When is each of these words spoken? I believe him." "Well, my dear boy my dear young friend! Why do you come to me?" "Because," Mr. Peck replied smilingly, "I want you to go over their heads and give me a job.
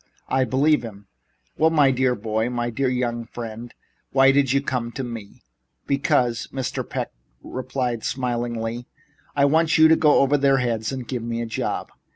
I 0.29 0.45
believe 0.45 0.81
him." 0.81 1.05
"Well, 1.59 1.69
my 1.69 1.91
dear 1.91 2.15
boy 2.15 2.49
my 2.49 2.71
dear 2.71 2.89
young 2.89 3.23
friend! 3.27 3.71
Why 4.11 4.31
do 4.31 4.39
you 4.39 4.59
come 4.59 4.91
to 4.93 5.03
me?" 5.03 5.43
"Because," 5.85 6.47
Mr. 6.51 6.81
Peck 6.89 7.11
replied 7.43 8.03
smilingly, 8.03 8.87
"I 9.35 9.45
want 9.45 9.77
you 9.77 9.87
to 9.89 9.95
go 9.95 10.21
over 10.21 10.39
their 10.39 10.57
heads 10.57 10.91
and 10.91 11.07
give 11.07 11.21
me 11.21 11.39
a 11.39 11.45
job. 11.45 11.91